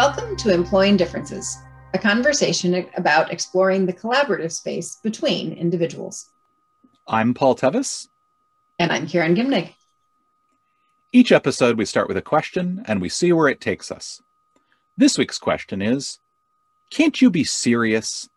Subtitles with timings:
[0.00, 1.58] Welcome to Employing Differences,
[1.92, 6.30] a conversation about exploring the collaborative space between individuals.
[7.06, 8.08] I'm Paul Tevis.
[8.78, 9.74] And I'm Karen Gimnig.
[11.12, 14.22] Each episode, we start with a question and we see where it takes us.
[14.96, 16.18] This week's question is
[16.88, 18.30] Can't you be serious?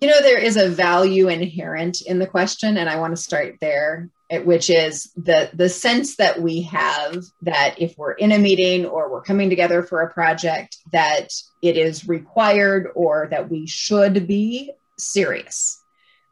[0.00, 3.56] You know, there is a value inherent in the question, and I want to start
[3.60, 8.84] there which is the the sense that we have that if we're in a meeting
[8.84, 11.28] or we're coming together for a project that
[11.62, 15.80] it is required or that we should be serious.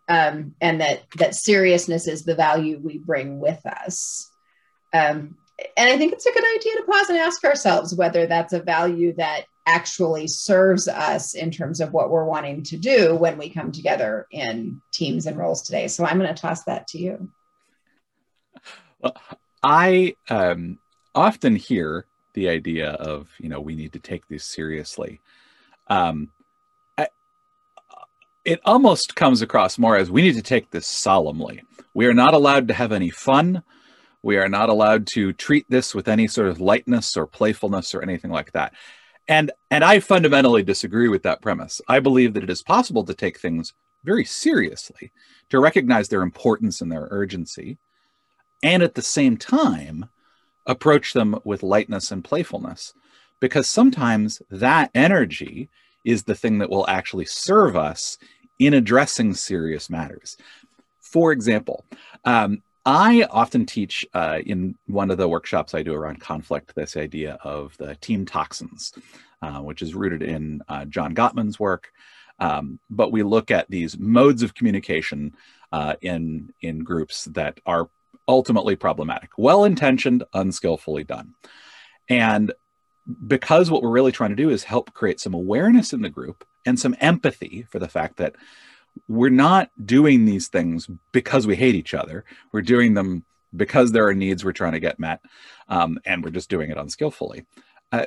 [0.06, 4.30] Um, and that that seriousness is the value we bring with us.
[4.92, 5.36] Um,
[5.76, 8.60] and i think it's a good idea to pause and ask ourselves whether that's a
[8.60, 13.48] value that actually serves us in terms of what we're wanting to do when we
[13.48, 17.30] come together in teams and roles today so i'm going to toss that to you
[19.62, 20.78] I um,
[21.14, 25.20] often hear the idea of, you know, we need to take this seriously.
[25.88, 26.30] Um,
[28.44, 31.62] it almost comes across more as we need to take this solemnly.
[31.94, 33.62] We are not allowed to have any fun.
[34.22, 38.02] We are not allowed to treat this with any sort of lightness or playfulness or
[38.02, 38.74] anything like that.
[39.28, 41.80] And and I fundamentally disagree with that premise.
[41.88, 43.72] I believe that it is possible to take things
[44.04, 45.12] very seriously,
[45.48, 47.78] to recognize their importance and their urgency,
[48.62, 50.10] and at the same time
[50.66, 52.94] approach them with lightness and playfulness
[53.40, 55.68] because sometimes that energy
[56.04, 58.18] is the thing that will actually serve us
[58.58, 60.36] in addressing serious matters.
[61.00, 61.84] For example,
[62.24, 66.96] um, I often teach uh, in one of the workshops I do around conflict this
[66.96, 68.92] idea of the team toxins,
[69.40, 71.92] uh, which is rooted in uh, John Gottman's work.
[72.38, 75.34] Um, but we look at these modes of communication
[75.72, 77.88] uh, in in groups that are
[78.28, 79.30] ultimately problematic.
[79.38, 81.34] Well intentioned, unskillfully done.
[82.08, 82.52] And
[83.26, 86.44] because what we're really trying to do is help create some awareness in the group
[86.66, 88.34] and some empathy for the fact that
[89.08, 92.24] we're not doing these things because we hate each other.
[92.52, 93.24] We're doing them
[93.54, 95.20] because there are needs we're trying to get met,
[95.68, 97.44] um, and we're just doing it unskillfully.
[97.92, 98.06] Uh,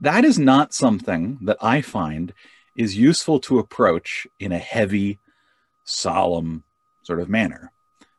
[0.00, 2.32] that is not something that I find
[2.76, 5.18] is useful to approach in a heavy,
[5.84, 6.62] solemn
[7.02, 7.72] sort of manner.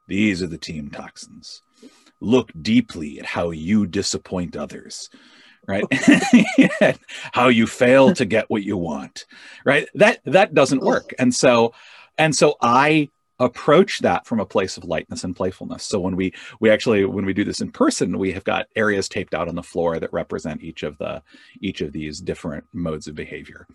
[0.07, 1.61] These are the team toxins.
[2.19, 5.09] Look deeply at how you disappoint others,
[5.69, 5.85] right?
[7.31, 9.25] how you fail to get what you want,
[9.63, 9.87] right?
[9.93, 11.13] That that doesn't work.
[11.19, 11.73] And so
[12.17, 15.83] and so I approach that from a place of lightness and playfulness.
[15.85, 19.07] So when we we actually when we do this in person, we have got areas
[19.07, 21.21] taped out on the floor that represent each of the
[21.61, 23.67] each of these different modes of behavior.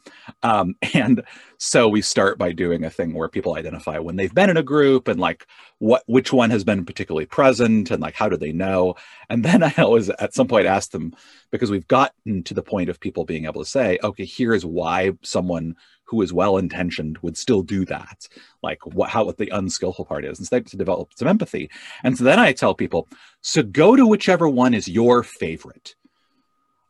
[0.42, 1.22] Um, and
[1.58, 4.62] so we start by doing a thing where people identify when they've been in a
[4.62, 5.46] group and like
[5.78, 8.94] what which one has been particularly present and like how do they know.
[9.30, 11.14] And then I always at some point ask them
[11.50, 14.66] because we've gotten to the point of people being able to say, okay, here is
[14.66, 18.28] why someone who is well intentioned would still do that
[18.62, 21.70] like what how what the unskillful part is instead to develop some empathy.
[22.02, 23.08] And so then i tell people
[23.40, 25.94] so go to whichever one is your favorite.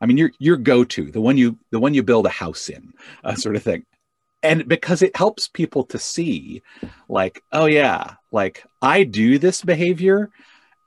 [0.01, 2.93] I mean your your go-to the one you the one you build a house in
[3.25, 3.85] uh, sort of thing.
[4.43, 6.63] And because it helps people to see
[7.09, 10.31] like oh yeah like i do this behavior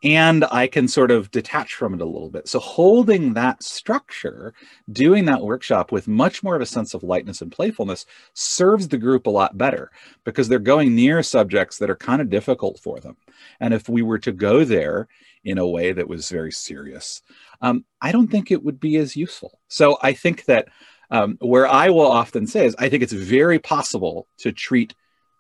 [0.04, 2.48] and I can sort of detach from it a little bit.
[2.48, 4.54] So holding that structure,
[4.92, 9.00] doing that workshop with much more of a sense of lightness and playfulness serves the
[9.00, 9.92] group a lot better
[10.24, 13.18] because they're going near subjects that are kind of difficult for them.
[13.60, 15.08] And if we were to go there
[15.44, 17.24] in a way that was very serious,
[17.62, 19.60] um, I don't think it would be as useful.
[19.68, 20.68] So I think that
[21.10, 24.94] um, where I will often say is I think it's very possible to treat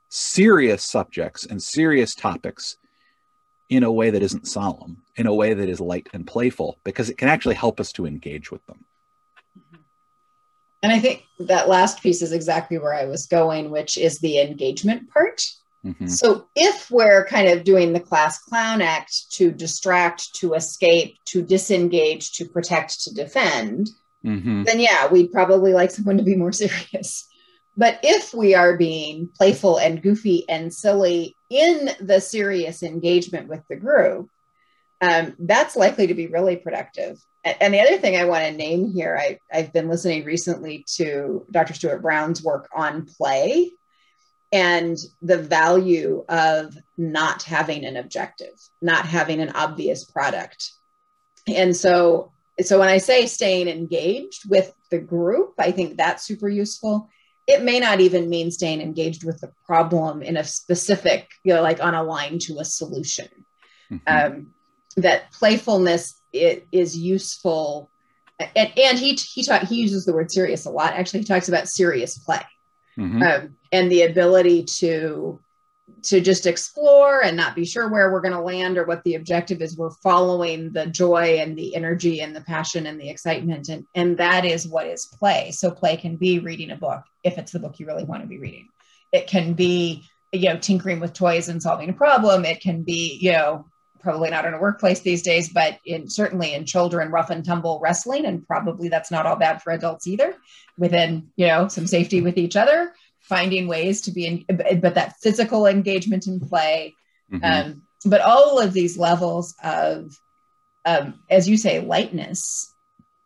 [0.09, 2.77] serious subjects and serious topics
[3.69, 7.09] in a way that isn't solemn, in a way that is light and playful, because
[7.09, 8.85] it can actually help us to engage with them.
[10.83, 14.39] And I think that last piece is exactly where I was going, which is the
[14.39, 15.43] engagement part.
[15.85, 16.07] Mm-hmm.
[16.07, 21.41] So if we're kind of doing the class clown act to distract, to escape, to
[21.41, 23.89] disengage, to protect, to defend,
[24.23, 24.63] mm-hmm.
[24.63, 27.27] then yeah, we'd probably like someone to be more serious.
[27.77, 33.61] But if we are being playful and goofy and silly in the serious engagement with
[33.69, 34.29] the group,
[34.99, 37.23] um, that's likely to be really productive.
[37.43, 41.45] And the other thing I want to name here, I, I've been listening recently to
[41.51, 41.75] Dr.
[41.75, 43.71] Stuart Brown's work on play
[44.51, 50.71] and the value of not having an objective, not having an obvious product.
[51.47, 56.49] And so, so when I say staying engaged with the group, I think that's super
[56.49, 57.09] useful
[57.47, 61.61] it may not even mean staying engaged with the problem in a specific, you know,
[61.61, 63.27] like on a line to a solution.
[63.91, 64.33] Mm-hmm.
[64.35, 64.53] Um,
[64.97, 67.89] that playfulness it is useful
[68.39, 71.47] and, and he he talk, he uses the word serious a lot actually he talks
[71.47, 72.41] about serious play
[72.97, 73.21] mm-hmm.
[73.21, 75.39] um, and the ability to
[76.03, 79.15] to just explore and not be sure where we're going to land or what the
[79.15, 79.77] objective is.
[79.77, 84.17] We're following the joy and the energy and the passion and the excitement and and
[84.17, 85.51] that is what is play.
[85.51, 88.27] So play can be reading a book if it's the book you really want to
[88.27, 88.67] be reading.
[89.11, 92.45] It can be you know tinkering with toys and solving a problem.
[92.45, 93.65] It can be you know
[93.99, 97.79] probably not in a workplace these days but in certainly in children rough and tumble
[97.81, 100.35] wrestling and probably that's not all bad for adults either
[100.77, 102.93] within you know some safety with each other
[103.27, 106.95] finding ways to be in but that physical engagement in play.
[107.31, 107.43] Mm-hmm.
[107.43, 110.17] um, but all of these levels of
[110.85, 112.73] um, as you say lightness.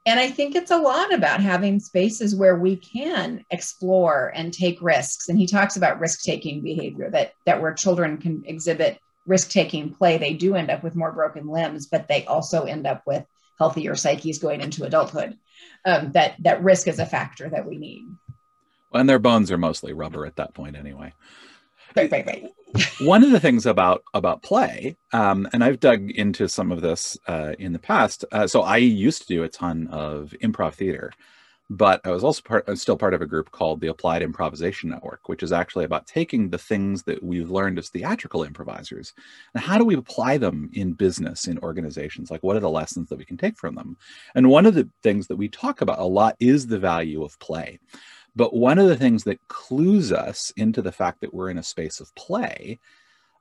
[0.04, 4.82] And i think it's a lot about having spaces where we can explore and take
[4.82, 5.30] risks.
[5.30, 9.94] And he talks about risk taking behavior that that where children can exhibit risk taking
[9.94, 13.24] play they do end up with more broken limbs but they also end up with
[13.60, 15.38] healthier psyches going into adulthood.
[15.86, 18.08] Um, that that risk is a factor that we need
[18.94, 21.14] and their bones are mostly rubber at that point anyway.
[21.96, 22.52] Right, right, right.
[23.02, 27.18] One of the things about about play, um, and I've dug into some of this
[27.28, 28.24] uh, in the past.
[28.32, 31.12] Uh, so I used to do a ton of improv theater,
[31.70, 35.30] but I was also part, still part of a group called the Applied Improvisation Network,
[35.30, 39.14] which is actually about taking the things that we've learned as theatrical improvisers
[39.54, 42.30] and how do we apply them in business, in organizations?
[42.30, 43.96] Like, what are the lessons that we can take from them?
[44.36, 47.40] And one of the things that we talk about a lot is the value of
[47.40, 47.80] play.
[48.36, 51.64] But one of the things that clues us into the fact that we're in a
[51.64, 52.80] space of play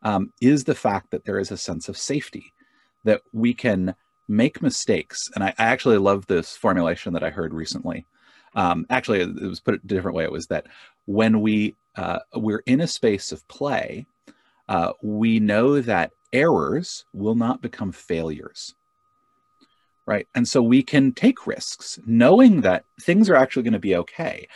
[0.02, 2.52] um, is the fact that there is a sense of safety,
[3.04, 3.94] that we can
[4.28, 5.30] make mistakes.
[5.34, 8.06] And I, I actually love this formulation that I heard recently.
[8.54, 10.24] Um, actually, it was put a different way.
[10.24, 10.66] It was that
[11.06, 14.06] when we uh, we're in a space of play,
[14.68, 18.74] uh, we know that errors will not become failures
[20.06, 20.26] right?
[20.34, 24.48] And so we can take risks knowing that things are actually going to be okay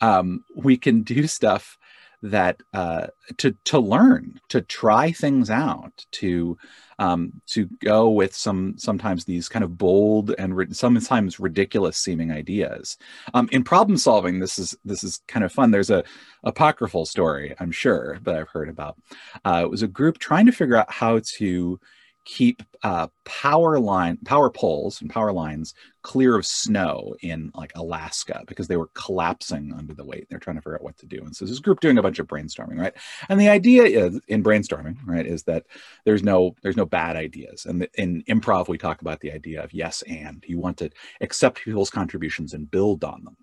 [0.00, 1.78] um, we can do stuff
[2.22, 3.06] that uh,
[3.36, 6.58] to to learn, to try things out, to
[6.98, 12.32] um, to go with some sometimes these kind of bold and ri- sometimes ridiculous seeming
[12.32, 12.96] ideas.
[13.34, 15.70] Um, in problem solving, this is this is kind of fun.
[15.70, 16.04] There's a
[16.42, 18.96] apocryphal story, I'm sure, that I've heard about.
[19.44, 21.80] Uh, it was a group trying to figure out how to
[22.28, 25.72] keep uh, power line power poles and power lines
[26.02, 30.26] clear of snow in like Alaska because they were collapsing under the weight.
[30.28, 31.22] They're trying to figure out what to do.
[31.24, 32.92] And so this group doing a bunch of brainstorming, right?
[33.30, 35.64] And the idea is in brainstorming, right, is that
[36.04, 37.64] there's no there's no bad ideas.
[37.64, 40.44] And in improv, we talk about the idea of yes and.
[40.46, 40.90] You want to
[41.22, 43.38] accept people's contributions and build on them.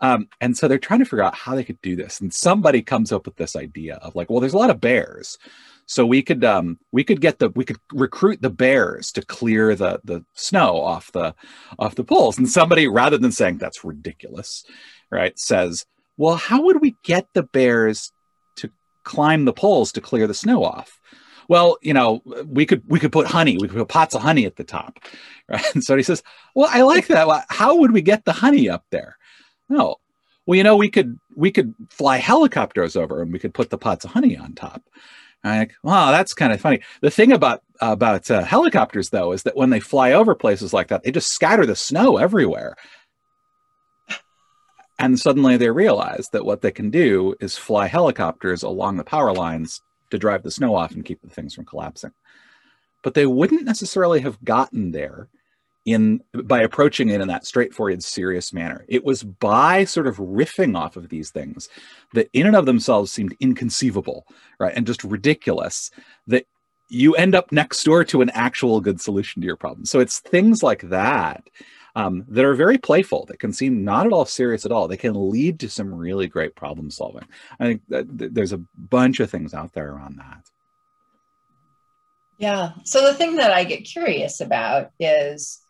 [0.00, 2.20] Um, and so they're trying to figure out how they could do this.
[2.20, 5.38] And somebody comes up with this idea of like, well, there's a lot of bears.
[5.86, 9.74] So we could um, we could get the we could recruit the bears to clear
[9.74, 11.34] the the snow off the
[11.80, 12.38] off the poles.
[12.38, 14.64] And somebody, rather than saying that's ridiculous,
[15.10, 15.84] right, says,
[16.16, 18.12] well, how would we get the bears
[18.56, 18.70] to
[19.02, 21.00] climb the poles to clear the snow off?
[21.48, 24.46] Well, you know, we could we could put honey, we could put pots of honey
[24.46, 25.00] at the top,
[25.48, 25.64] right?
[25.74, 26.22] And so he says,
[26.54, 27.46] well, I like that.
[27.48, 29.16] How would we get the honey up there?
[29.70, 29.96] No,
[30.46, 33.78] well, you know, we could we could fly helicopters over and we could put the
[33.78, 34.82] pots of honey on top.
[35.44, 36.80] I'm like, wow, that's kind of funny.
[37.02, 40.88] The thing about about uh, helicopters, though, is that when they fly over places like
[40.88, 42.74] that, they just scatter the snow everywhere.
[44.98, 49.32] And suddenly they realize that what they can do is fly helicopters along the power
[49.32, 52.10] lines to drive the snow off and keep the things from collapsing.
[53.02, 55.28] But they wouldn't necessarily have gotten there
[55.86, 58.84] in by approaching it in that straightforward serious manner.
[58.88, 61.68] It was by sort of riffing off of these things
[62.12, 64.26] that in and of themselves seemed inconceivable
[64.58, 65.90] right and just ridiculous
[66.26, 66.46] that
[66.90, 69.86] you end up next door to an actual good solution to your problem.
[69.86, 71.44] So it's things like that
[71.94, 74.96] um, that are very playful that can seem not at all serious at all they
[74.96, 77.24] can lead to some really great problem solving.
[77.58, 80.50] I think there's a bunch of things out there around that.
[82.38, 82.72] Yeah.
[82.84, 85.60] So the thing that i get curious about is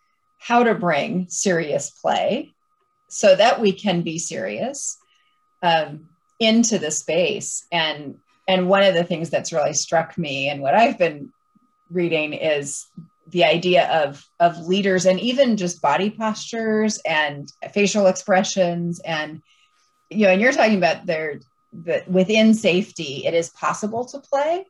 [0.40, 2.52] how to bring serious play
[3.08, 4.98] so that we can be serious
[5.62, 6.08] um,
[6.40, 7.66] into the space.
[7.70, 8.16] And
[8.48, 11.30] and one of the things that's really struck me and what i've been
[11.88, 12.86] reading is
[13.30, 19.00] the idea of of leaders and even just body postures and facial expressions.
[19.00, 19.42] And
[20.08, 21.40] you know and you're talking about their
[21.72, 24.64] that within safety it is possible to play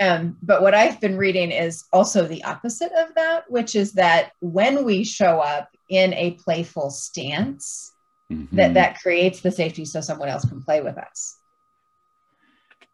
[0.00, 4.32] um, but what I've been reading is also the opposite of that, which is that
[4.40, 7.92] when we show up in a playful stance,
[8.30, 8.54] mm-hmm.
[8.56, 11.38] that that creates the safety so someone else can play with us.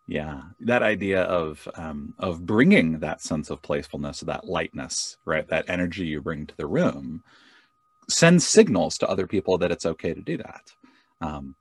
[0.07, 5.49] Yeah, that idea of um, of bringing that sense of playfulness, that lightness, right?
[5.49, 7.23] That energy you bring to the room,
[8.09, 10.73] sends signals to other people that it's okay to do that.
[11.21, 11.55] Um,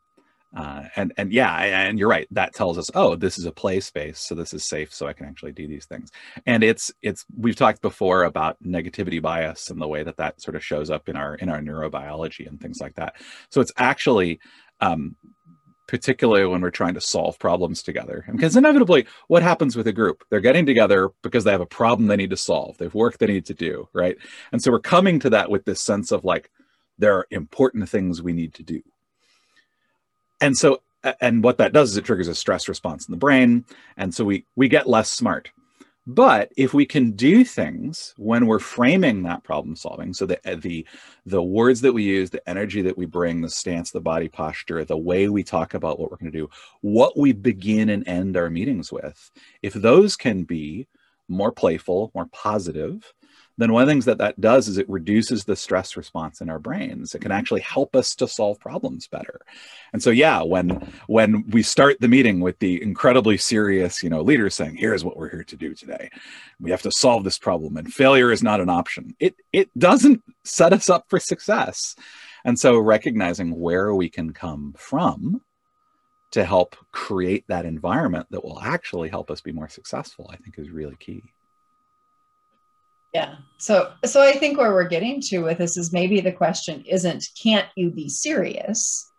[0.55, 2.27] uh, and and yeah, and you're right.
[2.31, 5.13] That tells us, oh, this is a play space, so this is safe, so I
[5.13, 6.11] can actually do these things.
[6.45, 10.55] And it's it's we've talked before about negativity bias and the way that that sort
[10.55, 13.15] of shows up in our in our neurobiology and things like that.
[13.49, 14.39] So it's actually
[14.79, 15.15] um,
[15.87, 18.25] particularly when we're trying to solve problems together.
[18.31, 20.23] Because inevitably, what happens with a group?
[20.29, 22.77] They're getting together because they have a problem they need to solve.
[22.77, 24.17] They have work they need to do, right?
[24.51, 26.49] And so we're coming to that with this sense of like,
[26.97, 28.81] there are important things we need to do.
[30.43, 30.81] And so,
[31.21, 33.63] and what that does is it triggers a stress response in the brain.
[33.95, 35.49] And so we we get less smart.
[36.05, 40.85] But if we can do things when we're framing that problem solving, so the the
[41.25, 44.83] the words that we use, the energy that we bring, the stance, the body posture,
[44.83, 46.49] the way we talk about what we're going to do,
[46.81, 49.31] what we begin and end our meetings with,
[49.61, 50.87] if those can be
[51.29, 53.13] more playful, more positive,
[53.57, 56.49] then one of the things that that does is it reduces the stress response in
[56.49, 57.13] our brains.
[57.13, 59.41] It can actually help us to solve problems better.
[59.93, 60.69] And so yeah when
[61.07, 65.17] when we start the meeting with the incredibly serious you know leaders saying here's what
[65.17, 66.09] we're here to do today.
[66.59, 69.15] We have to solve this problem and failure is not an option.
[69.19, 71.95] It it doesn't set us up for success.
[72.45, 75.41] And so recognizing where we can come from
[76.31, 80.57] to help create that environment that will actually help us be more successful i think
[80.57, 81.21] is really key
[83.13, 83.35] yeah.
[83.57, 87.25] So so I think where we're getting to with this is maybe the question isn't
[87.41, 89.09] can't you be serious,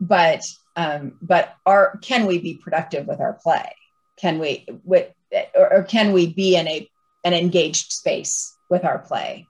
[0.00, 0.42] but
[0.76, 3.74] um, but are can we be productive with our play?
[4.16, 5.10] Can we with
[5.54, 6.88] or, or can we be in a
[7.24, 9.46] an engaged space with our play?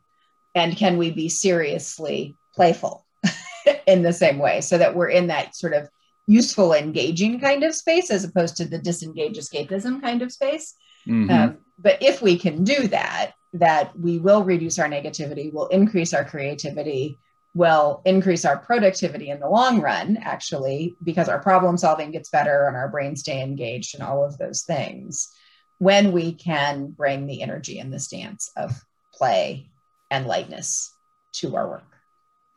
[0.55, 3.07] And can we be seriously playful
[3.87, 5.89] in the same way so that we're in that sort of
[6.27, 10.75] useful, engaging kind of space as opposed to the disengage escapism kind of space?
[11.07, 11.31] Mm-hmm.
[11.31, 16.15] Um, but if we can do that, that we will reduce our negativity, will increase
[16.15, 17.19] our creativity,
[17.55, 22.67] will increase our productivity in the long run, actually, because our problem solving gets better
[22.67, 25.35] and our brains stay engaged and all of those things
[25.79, 28.73] when we can bring the energy and the stance of
[29.13, 29.67] play
[30.11, 30.95] and lightness
[31.33, 31.83] to our work.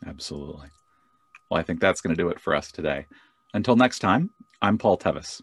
[0.05, 0.67] Absolutely.
[1.49, 3.07] Well, I think that's going to do it for us today.
[3.53, 4.29] Until next time,
[4.61, 5.41] I'm Paul Tevis.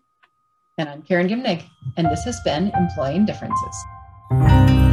[0.79, 1.65] And I'm Karen Gimnig,
[1.97, 4.92] and this has been Employing Differences.